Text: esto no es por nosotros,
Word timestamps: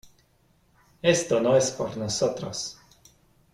esto 1.03 1.39
no 1.39 1.55
es 1.55 1.69
por 1.69 1.95
nosotros, 1.95 2.79